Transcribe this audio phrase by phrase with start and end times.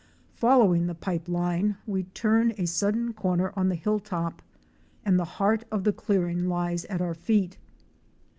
[0.33, 4.41] Following the pipe line we turn a sudden corner on the hill top
[5.05, 7.59] and the heart of the clearing lies at our feet.